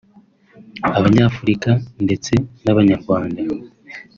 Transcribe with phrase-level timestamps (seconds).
[0.97, 1.71] Abanyafurika
[2.03, 3.39] ndeste n’Abanyarwanda